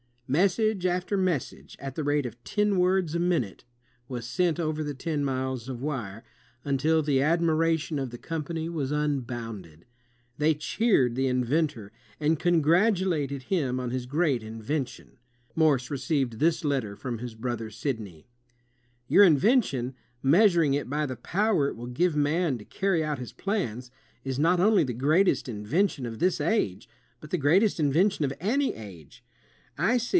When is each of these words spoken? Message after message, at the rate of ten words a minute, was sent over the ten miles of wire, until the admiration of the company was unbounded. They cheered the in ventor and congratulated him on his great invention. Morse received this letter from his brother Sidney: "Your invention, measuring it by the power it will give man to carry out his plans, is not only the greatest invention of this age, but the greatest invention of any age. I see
Message 0.27 0.85
after 0.85 1.17
message, 1.17 1.75
at 1.77 1.95
the 1.95 2.05
rate 2.05 2.25
of 2.25 2.41
ten 2.45 2.77
words 2.79 3.13
a 3.15 3.19
minute, 3.19 3.65
was 4.07 4.25
sent 4.25 4.61
over 4.61 4.81
the 4.81 4.93
ten 4.93 5.25
miles 5.25 5.67
of 5.67 5.81
wire, 5.81 6.23
until 6.63 7.01
the 7.03 7.21
admiration 7.21 7.99
of 7.99 8.11
the 8.11 8.17
company 8.17 8.69
was 8.69 8.93
unbounded. 8.93 9.83
They 10.37 10.53
cheered 10.53 11.15
the 11.15 11.27
in 11.27 11.43
ventor 11.43 11.91
and 12.17 12.39
congratulated 12.39 13.43
him 13.43 13.77
on 13.77 13.89
his 13.89 14.05
great 14.05 14.41
invention. 14.41 15.17
Morse 15.53 15.91
received 15.91 16.39
this 16.39 16.63
letter 16.63 16.95
from 16.95 17.17
his 17.17 17.35
brother 17.35 17.69
Sidney: 17.69 18.25
"Your 19.09 19.25
invention, 19.25 19.95
measuring 20.23 20.73
it 20.73 20.89
by 20.89 21.05
the 21.05 21.17
power 21.17 21.67
it 21.67 21.75
will 21.75 21.87
give 21.87 22.15
man 22.15 22.57
to 22.57 22.63
carry 22.63 23.03
out 23.03 23.19
his 23.19 23.33
plans, 23.33 23.91
is 24.23 24.39
not 24.39 24.61
only 24.61 24.85
the 24.85 24.93
greatest 24.93 25.49
invention 25.49 26.05
of 26.05 26.19
this 26.19 26.39
age, 26.39 26.87
but 27.19 27.31
the 27.31 27.37
greatest 27.37 27.81
invention 27.81 28.23
of 28.23 28.31
any 28.39 28.73
age. 28.75 29.25
I 29.77 29.97
see 29.97 30.09